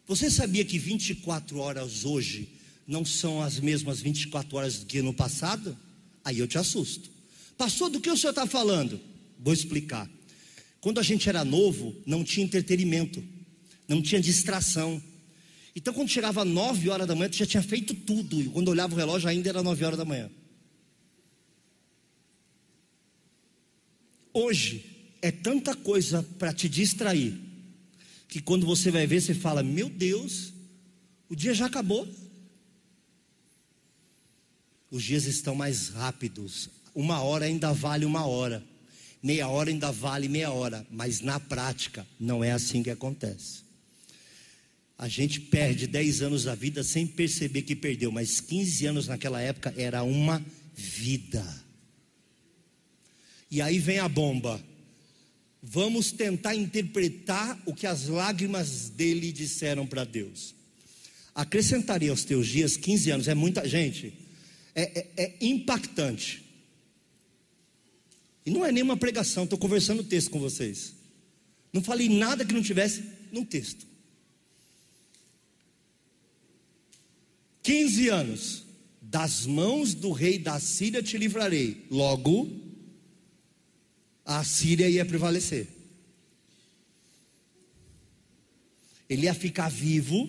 [0.08, 2.48] Você sabia que 24 horas hoje
[2.84, 5.78] não são as mesmas 24 horas que no passado?
[6.24, 7.08] Aí eu te assusto.
[7.56, 9.00] Pastor, do que o senhor está falando?
[9.38, 10.10] Vou explicar.
[10.80, 13.22] Quando a gente era novo, não tinha entretenimento,
[13.86, 15.00] não tinha distração.
[15.76, 18.42] Então, quando chegava 9 horas da manhã, tu já tinha feito tudo.
[18.42, 20.28] E quando olhava o relógio, ainda era 9 horas da manhã.
[24.38, 24.84] Hoje,
[25.22, 27.40] é tanta coisa para te distrair,
[28.28, 30.52] que quando você vai ver, você fala: Meu Deus,
[31.26, 32.06] o dia já acabou.
[34.90, 36.68] Os dias estão mais rápidos.
[36.94, 38.62] Uma hora ainda vale uma hora,
[39.22, 43.62] meia hora ainda vale meia hora, mas na prática não é assim que acontece.
[44.98, 49.40] A gente perde 10 anos da vida sem perceber que perdeu, mas 15 anos naquela
[49.40, 50.44] época era uma
[50.74, 51.65] vida.
[53.50, 54.62] E aí vem a bomba.
[55.62, 60.54] Vamos tentar interpretar o que as lágrimas dele disseram para Deus.
[61.34, 64.14] Acrescentaria aos teus dias 15 anos, é muita gente,
[64.74, 66.44] é, é, é impactante.
[68.44, 70.94] E não é nenhuma pregação, estou conversando o texto com vocês.
[71.72, 73.86] Não falei nada que não tivesse no texto.
[77.62, 78.64] 15 anos,
[79.02, 81.84] das mãos do rei da Síria te livrarei.
[81.90, 82.48] Logo,
[84.26, 85.68] a Síria ia prevalecer.
[89.08, 90.28] Ele ia ficar vivo,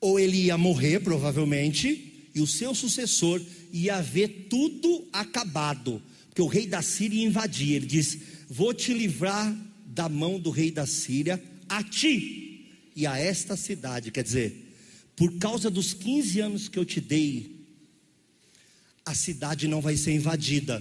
[0.00, 6.46] ou ele ia morrer, provavelmente, e o seu sucessor ia ver tudo acabado, porque o
[6.46, 7.74] rei da Síria ia invadir.
[7.74, 9.52] Ele diz: Vou te livrar
[9.84, 14.12] da mão do rei da Síria, a ti e a esta cidade.
[14.12, 14.72] Quer dizer,
[15.16, 17.66] por causa dos 15 anos que eu te dei,
[19.04, 20.80] a cidade não vai ser invadida.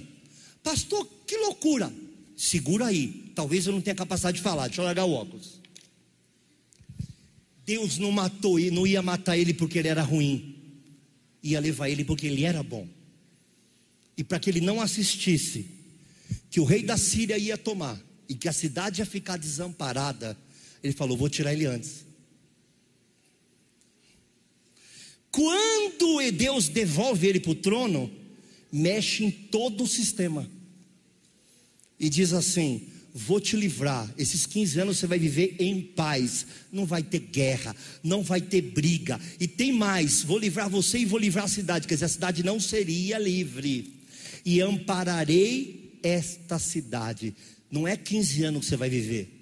[0.64, 1.92] Pastor, que loucura!
[2.36, 5.60] Segura aí, talvez eu não tenha capacidade de falar, deixa eu largar o óculos.
[7.66, 10.56] Deus não matou, não ia matar ele porque ele era ruim,
[11.44, 12.88] ia levar ele porque ele era bom.
[14.18, 15.66] E para que ele não assistisse,
[16.50, 20.38] que o rei da Síria ia tomar e que a cidade ia ficar desamparada,
[20.84, 22.06] ele falou: Vou tirar ele antes.
[25.32, 28.12] Quando Deus devolve ele para o trono,
[28.72, 30.50] mexe em todo o sistema.
[32.00, 34.12] E diz assim: Vou te livrar.
[34.18, 36.46] Esses 15 anos você vai viver em paz.
[36.72, 39.20] Não vai ter guerra, não vai ter briga.
[39.40, 41.88] E tem mais: vou livrar você e vou livrar a cidade.
[41.88, 43.94] Quer dizer, a cidade não seria livre.
[44.46, 47.36] E ampararei esta cidade.
[47.70, 49.39] Não é 15 anos que você vai viver.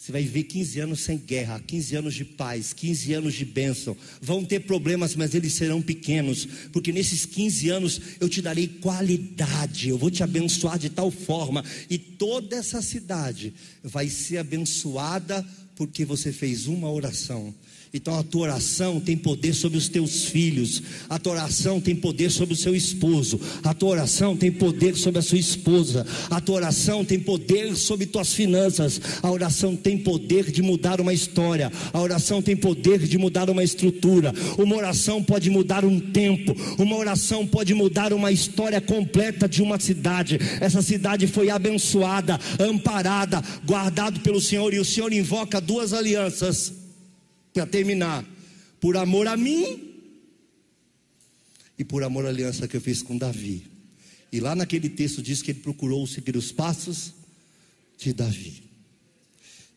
[0.00, 3.94] Você vai viver 15 anos sem guerra, 15 anos de paz, 15 anos de bênção.
[4.18, 9.90] Vão ter problemas, mas eles serão pequenos, porque nesses 15 anos eu te darei qualidade,
[9.90, 13.52] eu vou te abençoar de tal forma, e toda essa cidade
[13.84, 17.54] vai ser abençoada porque você fez uma oração.
[17.92, 22.30] Então a tua oração tem poder sobre os teus filhos, a tua oração tem poder
[22.30, 26.54] sobre o seu esposo, a tua oração tem poder sobre a sua esposa, a tua
[26.54, 32.00] oração tem poder sobre tuas finanças, a oração tem poder de mudar uma história, a
[32.00, 37.44] oração tem poder de mudar uma estrutura, uma oração pode mudar um tempo, uma oração
[37.44, 40.38] pode mudar uma história completa de uma cidade.
[40.60, 46.79] Essa cidade foi abençoada, amparada, guardado pelo Senhor, e o Senhor invoca duas alianças
[47.52, 48.24] para terminar,
[48.80, 49.94] por amor a mim
[51.78, 53.66] e por amor à aliança que eu fiz com Davi.
[54.32, 57.14] E lá naquele texto diz que ele procurou seguir os passos
[57.98, 58.62] de Davi.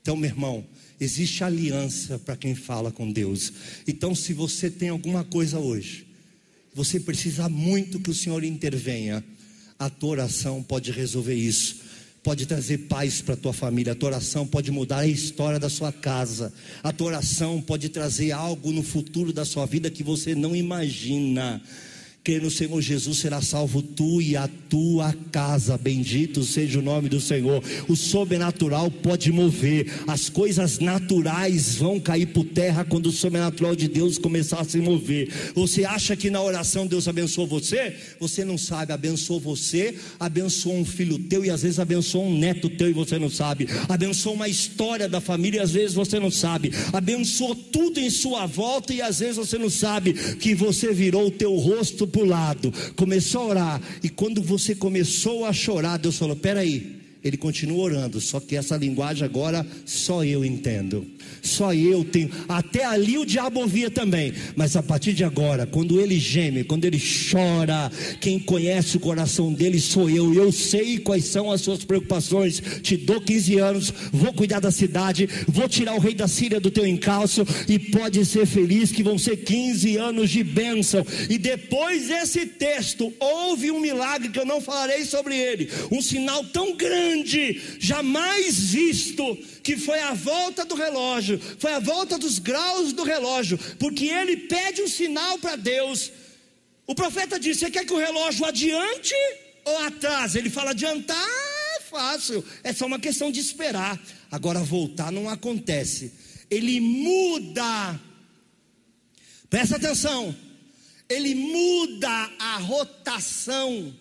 [0.02, 0.66] Então, meu irmão,
[1.00, 3.54] existe aliança para quem fala com Deus.
[3.88, 6.06] Então, se você tem alguma coisa hoje,
[6.74, 9.24] você precisa muito que o Senhor intervenha.
[9.80, 11.84] A tua oração pode resolver isso
[12.24, 15.70] pode trazer paz para a tua família, a tua oração pode mudar a história da
[15.70, 20.34] sua casa, a tua oração pode trazer algo no futuro da sua vida que você
[20.34, 21.62] não imagina
[22.24, 25.78] crer no Senhor Jesus, será salvo tu e a tua casa.
[25.78, 27.62] Bendito seja o nome do Senhor.
[27.88, 33.90] O sobrenatural pode mover, as coisas naturais vão cair por terra quando o sobrenatural de
[33.90, 35.30] Deus começar a se mover.
[35.54, 37.94] Você acha que na oração Deus abençoou você?
[38.22, 42.70] Você não sabe, abençoou você, abençoou um filho teu e às vezes abençoou um neto
[42.70, 43.68] teu e você não sabe.
[43.90, 46.72] Abençoou uma história da família e às vezes você não sabe.
[46.94, 51.32] Abençoou tudo em sua volta e às vezes você não sabe que você virou o
[51.32, 56.18] teu rosto para o lado, começou a orar, e quando você começou a chorar, Deus
[56.18, 56.93] falou: peraí,
[57.24, 61.08] Ele continua orando, só que essa linguagem agora só eu entendo.
[61.42, 62.30] Só eu tenho.
[62.50, 64.34] Até ali o diabo ouvia também.
[64.58, 69.54] Mas a partir de agora, quando ele geme, quando ele chora, quem conhece o coração
[69.54, 70.34] dele sou eu.
[70.34, 72.62] Eu sei quais são as suas preocupações.
[72.82, 76.72] Te dou 15 anos, vou cuidar da cidade, vou tirar o rei da Síria do
[76.72, 81.06] teu encalço e pode ser feliz que vão ser 15 anos de bênção.
[81.30, 85.70] E depois desse texto, houve um milagre que eu não falarei sobre ele.
[85.90, 91.80] Um sinal tão grande grande, jamais visto, que foi a volta do relógio, foi a
[91.80, 96.12] volta dos graus do relógio, porque ele pede um sinal para Deus.
[96.88, 99.14] O profeta disse: Você quer que o relógio adiante
[99.66, 100.36] ou atrás?
[100.36, 101.30] Ele fala: adiantar
[101.78, 104.00] é fácil, é só uma questão de esperar.
[104.32, 106.12] Agora, voltar não acontece.
[106.50, 108.00] Ele muda,
[109.50, 110.36] presta atenção,
[111.10, 113.94] ele muda a rotação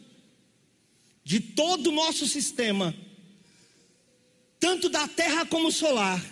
[1.25, 2.95] de todo o nosso sistema,
[4.59, 6.23] tanto da terra como solar,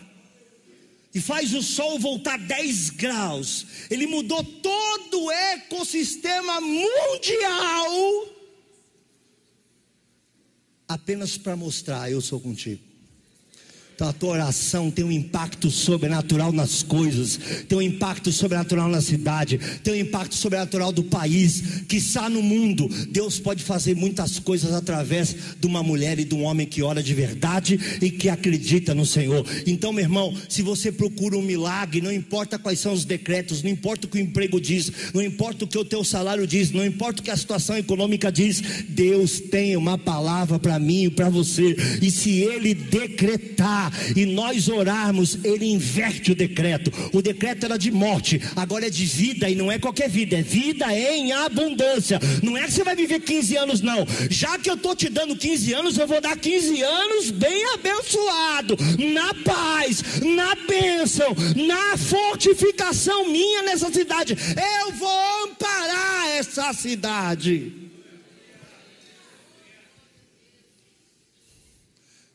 [1.13, 3.67] e faz o sol voltar 10 graus.
[3.91, 8.31] Ele mudou todo o ecossistema mundial
[10.91, 12.90] apenas para mostrar: eu sou contigo.
[14.01, 17.39] Então a tua oração tem um impacto sobrenatural nas coisas,
[17.69, 22.43] tem um impacto sobrenatural na cidade, tem um impacto sobrenatural do país, que está no
[22.43, 22.89] mundo.
[23.11, 27.03] Deus pode fazer muitas coisas através de uma mulher e de um homem que ora
[27.03, 29.45] de verdade e que acredita no Senhor.
[29.67, 33.71] Então, meu irmão, se você procura um milagre, não importa quais são os decretos, não
[33.71, 36.87] importa o que o emprego diz, não importa o que o teu salário diz, não
[36.87, 41.29] importa o que a situação econômica diz, Deus tem uma palavra para mim e para
[41.29, 41.77] você.
[42.01, 46.93] E se ele decretar, e nós orarmos, ele inverte o decreto.
[47.13, 50.43] O decreto era de morte, agora é de vida e não é qualquer vida, é
[50.43, 52.21] vida em abundância.
[52.43, 54.07] Não é que você vai viver 15 anos, não.
[54.31, 58.77] Já que eu estou te dando 15 anos, eu vou dar 15 anos bem abençoado,
[59.13, 64.37] na paz, na bênção, na fortificação minha nessa cidade.
[64.85, 67.80] Eu vou amparar essa cidade.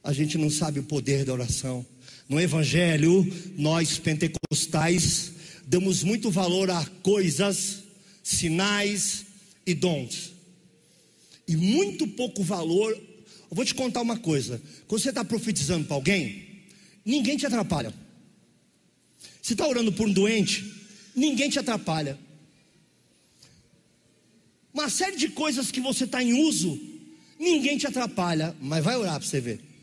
[0.05, 1.83] A gente não sabe o poder da oração.
[2.29, 3.25] No Evangelho,
[3.57, 5.31] nós pentecostais
[5.65, 7.83] damos muito valor a coisas,
[8.23, 9.25] sinais
[9.65, 10.31] e dons,
[11.47, 12.91] e muito pouco valor.
[12.93, 16.61] Eu vou te contar uma coisa: quando você está profetizando para alguém,
[17.03, 17.91] ninguém te atrapalha.
[19.41, 20.71] Você está orando por um doente,
[21.15, 22.17] ninguém te atrapalha.
[24.71, 26.79] Uma série de coisas que você está em uso,
[27.39, 29.74] ninguém te atrapalha, mas vai orar para você ver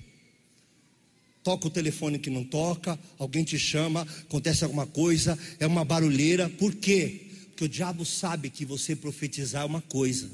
[1.43, 6.49] toca o telefone que não toca, alguém te chama, acontece alguma coisa, é uma barulheira.
[6.49, 7.27] Por quê?
[7.49, 10.31] Porque o diabo sabe que você profetizar é uma coisa,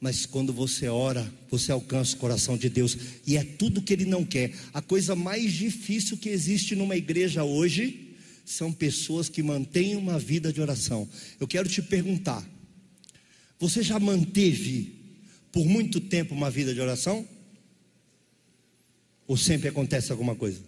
[0.00, 4.04] mas quando você ora, você alcança o coração de Deus, e é tudo que ele
[4.04, 4.52] não quer.
[4.72, 10.52] A coisa mais difícil que existe numa igreja hoje são pessoas que mantêm uma vida
[10.52, 11.08] de oração.
[11.38, 12.44] Eu quero te perguntar:
[13.58, 14.94] você já manteve
[15.52, 17.26] por muito tempo uma vida de oração?
[19.32, 20.60] Ou sempre acontece alguma coisa?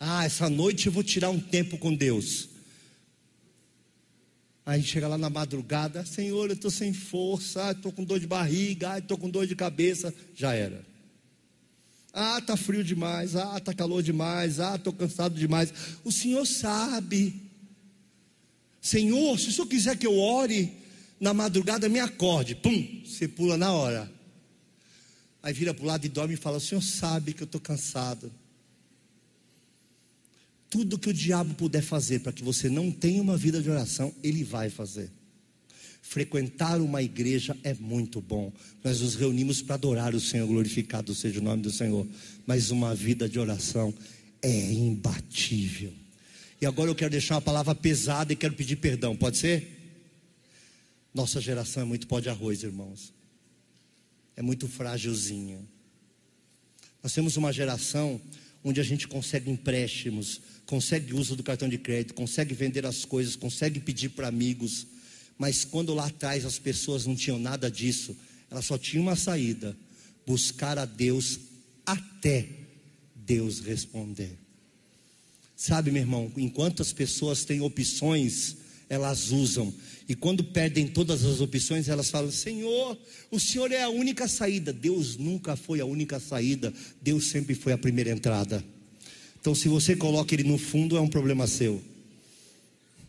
[0.00, 2.48] Ah, essa noite eu vou tirar um tempo com Deus.
[4.66, 8.98] Aí chega lá na madrugada, Senhor, eu estou sem força, estou com dor de barriga,
[8.98, 10.84] estou com dor de cabeça, já era.
[12.12, 15.72] Ah, está frio demais, ah, está calor demais, ah, estou cansado demais.
[16.02, 17.40] O Senhor sabe.
[18.80, 20.72] Senhor, se o Senhor quiser que eu ore
[21.20, 22.56] na madrugada, me acorde.
[22.56, 24.13] Pum, você pula na hora.
[25.44, 27.60] Aí vira para o lado e dorme e fala: O senhor sabe que eu estou
[27.60, 28.32] cansado.
[30.70, 34.12] Tudo que o diabo puder fazer para que você não tenha uma vida de oração,
[34.22, 35.12] ele vai fazer.
[36.00, 38.50] Frequentar uma igreja é muito bom.
[38.82, 42.06] Nós nos reunimos para adorar o Senhor, glorificado seja o nome do Senhor.
[42.46, 43.92] Mas uma vida de oração
[44.40, 45.92] é imbatível.
[46.58, 49.68] E agora eu quero deixar uma palavra pesada e quero pedir perdão, pode ser?
[51.12, 53.12] Nossa geração é muito pó de arroz, irmãos
[54.36, 55.60] é muito frágilzinha.
[57.02, 58.20] Nós temos uma geração
[58.62, 63.36] onde a gente consegue empréstimos, consegue uso do cartão de crédito, consegue vender as coisas,
[63.36, 64.86] consegue pedir para amigos,
[65.36, 68.16] mas quando lá atrás as pessoas não tinham nada disso,
[68.50, 69.76] elas só tinham uma saída:
[70.26, 71.38] buscar a Deus
[71.84, 72.48] até
[73.14, 74.38] Deus responder.
[75.56, 78.56] Sabe, meu irmão, enquanto as pessoas têm opções,
[78.88, 79.72] elas usam.
[80.08, 82.98] E quando perdem todas as opções, elas falam: Senhor,
[83.30, 84.72] o Senhor é a única saída.
[84.72, 88.64] Deus nunca foi a única saída, Deus sempre foi a primeira entrada.
[89.40, 91.82] Então, se você coloca ele no fundo, é um problema seu.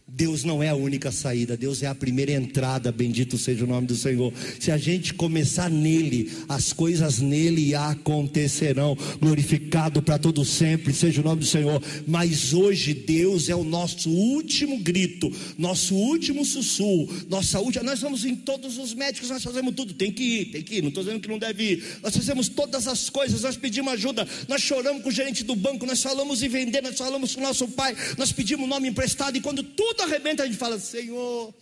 [0.07, 3.87] Deus não é a única saída, Deus é a primeira entrada, bendito seja o nome
[3.87, 4.31] do Senhor.
[4.59, 8.95] Se a gente começar nele, as coisas nele acontecerão.
[9.19, 11.81] Glorificado para todo sempre, seja o nome do Senhor.
[12.05, 17.83] Mas hoje Deus é o nosso último grito, nosso último sussurro, nossa última.
[17.83, 20.81] Nós vamos em todos os médicos, nós fazemos tudo, tem que ir, tem que ir,
[20.83, 21.83] não estou dizendo que não deve ir.
[22.03, 25.83] Nós fazemos todas as coisas, nós pedimos ajuda, nós choramos com o gerente do banco,
[25.83, 29.41] nós falamos em vender, nós falamos com o nosso pai, nós pedimos nome emprestado, e
[29.41, 31.53] quando tudo tudo arrebenta, a gente fala, Senhor,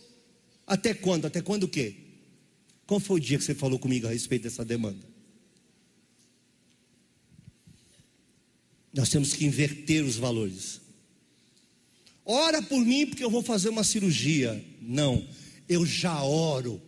[0.66, 1.26] até quando?
[1.26, 1.94] Até quando o quê?
[2.86, 5.06] Qual foi o dia que você falou comigo a respeito dessa demanda?
[8.92, 10.80] Nós temos que inverter os valores.
[12.24, 14.62] Ora por mim, porque eu vou fazer uma cirurgia.
[14.80, 15.26] Não,
[15.68, 16.80] eu já oro.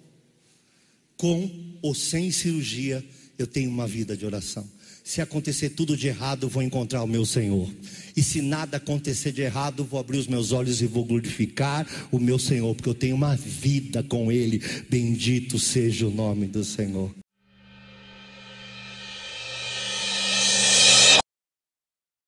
[1.16, 3.04] Com ou sem cirurgia,
[3.38, 4.70] eu tenho uma vida de oração.
[5.06, 7.72] Se acontecer tudo de errado, vou encontrar o meu Senhor.
[8.16, 12.18] E se nada acontecer de errado, vou abrir os meus olhos e vou glorificar o
[12.18, 14.60] meu Senhor, porque eu tenho uma vida com Ele.
[14.90, 17.14] Bendito seja o nome do Senhor.